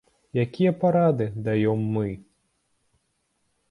[0.43, 2.07] Якія парады даём мы?